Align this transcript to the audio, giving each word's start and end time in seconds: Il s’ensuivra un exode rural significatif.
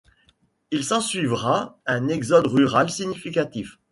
Il 0.71 0.83
s’ensuivra 0.83 1.77
un 1.85 2.07
exode 2.07 2.47
rural 2.47 2.89
significatif. 2.89 3.77